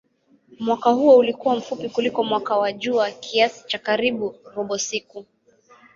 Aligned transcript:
Mwaka 0.59 0.89
huo 0.89 1.17
ulikuwa 1.17 1.55
mfupi 1.55 1.89
kuliko 1.89 2.23
mwaka 2.23 2.57
wa 2.57 2.71
jua 2.73 3.11
kiasi 3.11 3.67
cha 3.67 3.79
karibu 3.79 4.35
robo 4.55 4.77
siku. 4.77 5.25